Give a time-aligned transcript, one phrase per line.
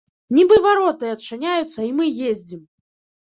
[0.35, 2.65] Нібы вароты адчыняюцца і мы ездзім!